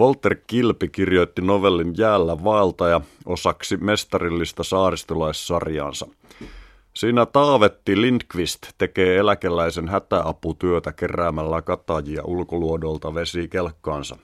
[0.00, 6.06] Walter Kilpi kirjoitti novellin Jäällä vaeltaja osaksi mestarillista saaristolaissarjaansa.
[6.94, 14.16] Siinä Taavetti Lindqvist tekee eläkeläisen hätäaputyötä keräämällä katajia ulkoluodolta vesikelkkaansa.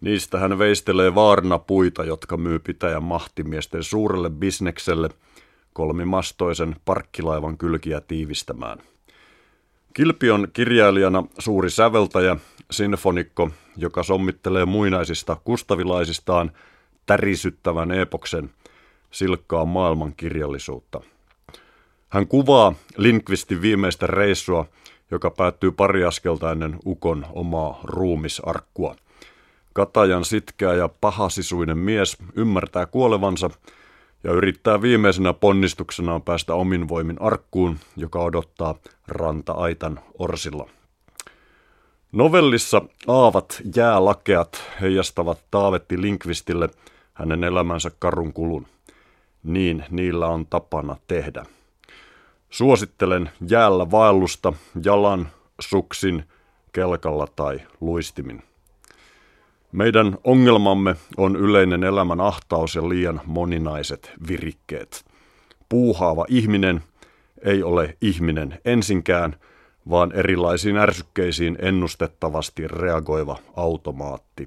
[0.00, 5.08] Niistä hän veistelee vaarna puita, jotka myy pitäjän mahtimiesten suurelle bisnekselle
[5.72, 8.78] kolmimastoisen parkkilaivan kylkiä tiivistämään.
[9.94, 12.36] Kilpi on kirjailijana suuri säveltäjä,
[12.70, 16.50] sinfonikko, joka sommittelee muinaisista kustavilaisistaan
[17.06, 18.50] tärisyttävän epoksen
[19.10, 21.00] silkkaa maailman kirjallisuutta.
[22.08, 24.66] Hän kuvaa Lindqvistin viimeistä reissua,
[25.10, 28.96] joka päättyy pari askelta ennen Ukon omaa ruumisarkkua.
[29.72, 33.50] Katajan sitkeä ja pahasisuinen mies ymmärtää kuolevansa
[34.24, 38.74] ja yrittää viimeisenä ponnistuksenaan päästä omin voimin arkkuun, joka odottaa
[39.08, 40.79] ranta-aitan orsilla.
[42.12, 46.68] Novellissa aavat jäälakeat heijastavat Taavetti Linkvistille
[47.14, 48.66] hänen elämänsä karun kulun.
[49.42, 51.46] Niin niillä on tapana tehdä.
[52.50, 54.52] Suosittelen jäällä vaellusta
[54.84, 55.28] jalan,
[55.60, 56.24] suksin,
[56.72, 58.42] kelkalla tai luistimin.
[59.72, 65.04] Meidän ongelmamme on yleinen elämän ahtaus ja liian moninaiset virikkeet.
[65.68, 66.82] Puuhaava ihminen
[67.42, 69.36] ei ole ihminen ensinkään,
[69.90, 74.46] vaan erilaisiin ärsykkeisiin ennustettavasti reagoiva automaatti.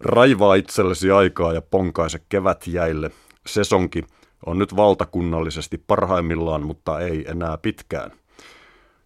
[0.00, 3.10] Raivaa itsellesi aikaa ja ponkaise kevät jäille.
[3.46, 4.04] Sesonki
[4.46, 8.10] on nyt valtakunnallisesti parhaimmillaan, mutta ei enää pitkään.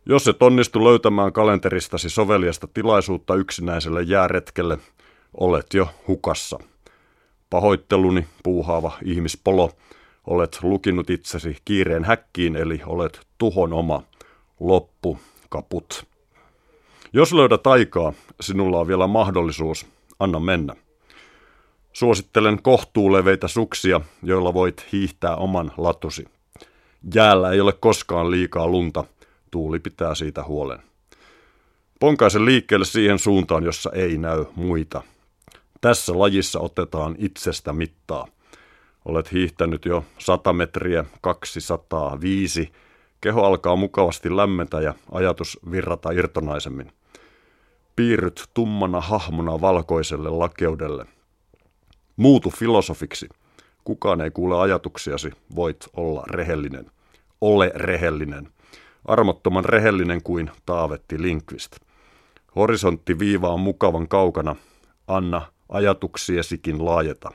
[0.06, 4.78] Jos et onnistu löytämään kalenteristasi soveliasta tilaisuutta yksinäiselle jääretkelle,
[5.34, 6.58] olet jo hukassa.
[7.50, 9.70] Pahoitteluni, puuhaava ihmispolo,
[10.26, 14.02] olet lukinut itsesi kiireen häkkiin, eli olet tuhon oma.
[14.60, 15.18] Loppu,
[15.50, 16.06] kaput.
[17.12, 19.86] Jos löydät aikaa, sinulla on vielä mahdollisuus,
[20.18, 20.74] anna mennä.
[21.92, 26.24] Suosittelen kohtuuleveitä suksia, joilla voit hiihtää oman latusi.
[27.14, 29.04] Jäällä ei ole koskaan liikaa lunta,
[29.50, 30.78] tuuli pitää siitä huolen.
[32.00, 35.02] Ponkaisen liikkeelle siihen suuntaan, jossa ei näy muita.
[35.80, 38.26] Tässä lajissa otetaan itsestä mittaa.
[39.04, 42.72] Olet hiihtänyt jo 100 metriä, 205.
[43.24, 46.92] Keho alkaa mukavasti lämmetä ja ajatus virrata irtonaisemmin.
[47.96, 51.06] Piirryt tummana hahmona valkoiselle lakeudelle.
[52.16, 53.28] Muutu filosofiksi.
[53.84, 56.90] Kukaan ei kuule ajatuksiasi, voit olla rehellinen.
[57.40, 58.48] Ole rehellinen
[59.04, 61.76] armottoman rehellinen kuin Taavetti Linkvist.
[62.56, 64.56] Horisonttiviiva on mukavan kaukana.
[65.06, 67.30] Anna ajatuksiesikin laajeta.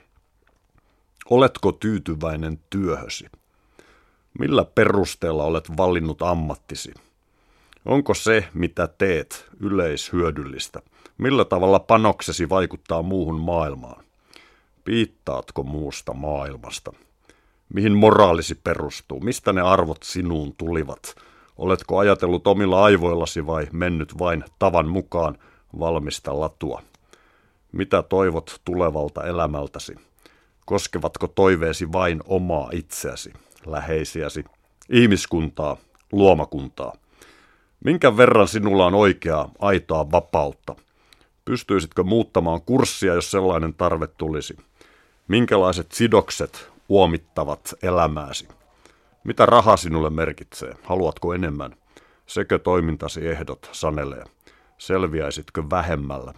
[1.29, 3.25] Oletko tyytyväinen työhösi?
[4.39, 6.93] Millä perusteella olet valinnut ammattisi?
[7.85, 10.81] Onko se, mitä teet, yleishyödyllistä?
[11.17, 14.03] Millä tavalla panoksesi vaikuttaa muuhun maailmaan?
[14.83, 16.93] Piittaatko muusta maailmasta?
[17.73, 19.19] Mihin moraalisi perustuu?
[19.19, 21.15] Mistä ne arvot sinuun tulivat?
[21.57, 25.37] Oletko ajatellut omilla aivoillasi vai mennyt vain tavan mukaan
[25.79, 26.81] valmista latua?
[27.71, 29.95] Mitä toivot tulevalta elämältäsi?
[30.65, 33.33] Koskevatko toiveesi vain omaa itseäsi,
[33.65, 34.43] läheisiäsi,
[34.89, 35.77] ihmiskuntaa,
[36.11, 36.93] luomakuntaa?
[37.83, 40.75] Minkä verran sinulla on oikeaa, aitoa vapautta?
[41.45, 44.57] Pystyisitkö muuttamaan kurssia, jos sellainen tarve tulisi?
[45.27, 48.47] Minkälaiset sidokset uomittavat elämääsi?
[49.23, 50.75] Mitä raha sinulle merkitsee?
[50.83, 51.75] Haluatko enemmän?
[52.25, 54.23] Sekö toimintasi ehdot sanelee?
[54.77, 56.33] Selviäisitkö vähemmällä?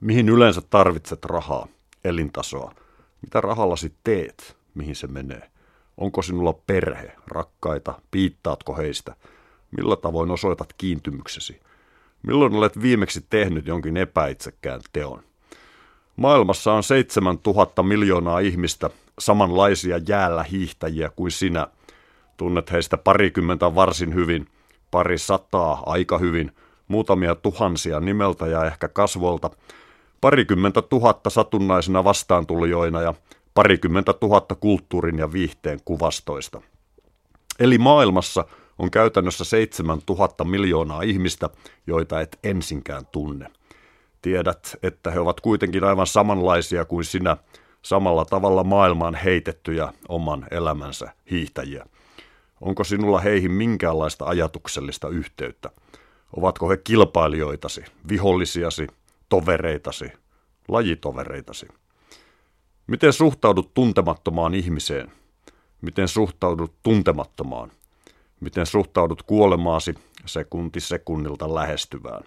[0.00, 1.66] Mihin yleensä tarvitset rahaa,
[2.04, 2.74] elintasoa?
[3.22, 4.56] Mitä rahallasi teet?
[4.74, 5.50] Mihin se menee?
[5.96, 9.16] Onko sinulla perhe, rakkaita, piittaatko heistä?
[9.76, 11.60] Millä tavoin osoitat kiintymyksesi?
[12.22, 15.22] Milloin olet viimeksi tehnyt jonkin epäitsekkään teon?
[16.16, 21.66] Maailmassa on 7000 miljoonaa ihmistä, samanlaisia jäällä hiihtäjiä kuin sinä–
[22.36, 24.46] Tunnet heistä parikymmentä varsin hyvin,
[24.90, 26.52] pari sataa aika hyvin,
[26.88, 29.50] muutamia tuhansia nimeltä ja ehkä kasvolta,
[30.20, 33.14] parikymmentä tuhatta satunnaisena vastaantulijoina ja
[33.56, 36.62] parikymmentä tuhatta kulttuurin ja viihteen kuvastoista.
[37.58, 38.44] Eli maailmassa
[38.78, 41.50] on käytännössä seitsemän tuhatta miljoonaa ihmistä,
[41.86, 43.46] joita et ensinkään tunne.
[44.22, 47.36] Tiedät, että he ovat kuitenkin aivan samanlaisia kuin sinä,
[47.82, 51.86] samalla tavalla maailmaan heitettyjä oman elämänsä hiihtäjiä.
[52.60, 55.70] Onko sinulla heihin minkäänlaista ajatuksellista yhteyttä?
[56.36, 58.86] Ovatko he kilpailijoitasi, vihollisiasi,
[59.28, 60.12] tovereitasi,
[60.68, 61.68] lajitovereitasi?
[62.86, 65.12] Miten suhtaudut tuntemattomaan ihmiseen?
[65.80, 67.72] Miten suhtaudut tuntemattomaan?
[68.40, 69.94] Miten suhtaudut kuolemaasi
[70.26, 72.22] sekunti sekunnilta lähestyvään?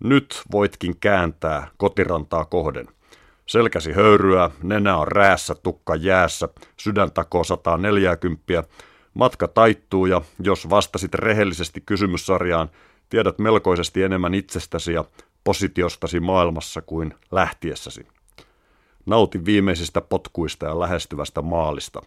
[0.00, 2.88] Nyt voitkin kääntää kotirantaa kohden.
[3.46, 8.64] Selkäsi höyryä, nenä on räässä, tukka jäässä, sydän takoo 140.
[9.14, 12.70] Matka taittuu ja jos vastasit rehellisesti kysymyssarjaan,
[13.08, 15.04] tiedät melkoisesti enemmän itsestäsi ja
[15.44, 18.17] positiostasi maailmassa kuin lähtiessäsi.
[19.08, 22.02] Nauti viimeisistä potkuista ja lähestyvästä maalista.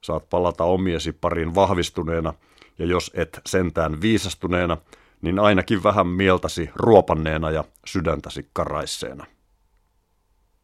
[0.00, 2.34] Saat palata omiesi pariin vahvistuneena,
[2.78, 4.76] ja jos et sentään viisastuneena,
[5.22, 9.26] niin ainakin vähän mieltäsi ruopanneena ja sydäntäsi karaisseena.